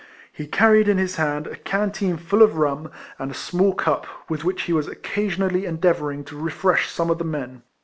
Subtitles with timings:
[0.33, 4.43] He carried in his hand a canteen full of rum, and a small cup, with
[4.43, 7.61] which he was occasionally endeavour ing to refresh some of the men.